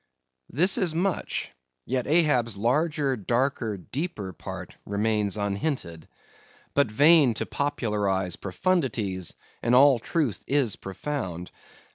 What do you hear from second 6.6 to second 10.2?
But vain to popularize profundities, and all